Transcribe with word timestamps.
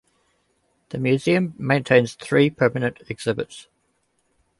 The 0.89 0.97
museum 0.97 1.53
maintains 1.59 2.15
three 2.15 2.49
permanent 2.49 3.03
exhibits. 3.07 3.67